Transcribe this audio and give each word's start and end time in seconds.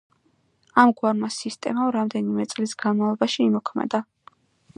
ამგვარმა 0.83 1.29
სისტემამ 1.35 1.93
რამდენიმე 1.99 2.47
წლის 2.55 2.75
განმავლობაში 2.85 3.47
იმოქმედა. 3.53 4.03